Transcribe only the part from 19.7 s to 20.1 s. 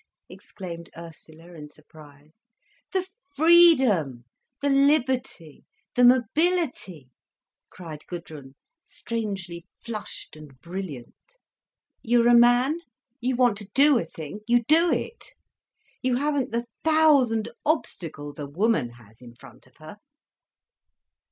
her."